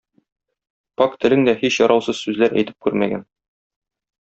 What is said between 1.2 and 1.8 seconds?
телең дә һич